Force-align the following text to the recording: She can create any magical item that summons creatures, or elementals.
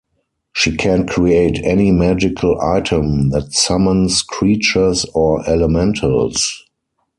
She 0.53 0.75
can 0.77 1.05
create 1.05 1.63
any 1.63 1.91
magical 1.91 2.59
item 2.59 3.29
that 3.29 3.53
summons 3.53 4.23
creatures, 4.23 5.05
or 5.13 5.47
elementals. 5.47 6.63